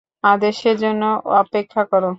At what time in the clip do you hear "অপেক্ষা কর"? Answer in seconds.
1.41-2.03